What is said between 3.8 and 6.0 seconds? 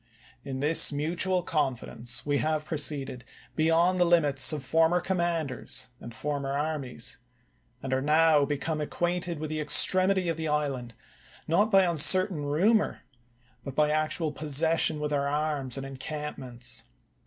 the limits of former commanders